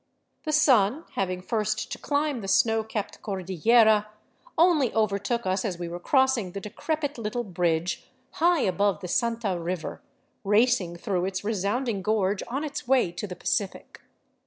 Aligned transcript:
The 0.45 0.51
sun, 0.51 1.05
having 1.13 1.43
first 1.43 1.91
to 1.91 1.99
climb 1.99 2.41
the 2.41 2.47
snow 2.47 2.83
capped 2.83 3.21
Cordillera, 3.21 4.07
only 4.57 4.91
overtook 4.95 5.45
us 5.45 5.63
as 5.63 5.77
we 5.77 5.87
were 5.87 5.99
crossing 5.99 6.53
the 6.53 6.59
decrepit 6.59 7.19
little 7.19 7.43
bridge 7.43 8.09
high 8.31 8.61
above 8.61 9.01
the 9.01 9.07
Santa 9.07 9.59
river, 9.59 10.01
racing 10.43 10.95
through 10.95 11.25
its 11.25 11.43
resounding 11.43 12.01
gorge 12.01 12.41
on 12.47 12.63
its 12.63 12.87
way 12.87 13.11
to 13.11 13.27
the 13.27 13.35
Pacific. 13.35 14.01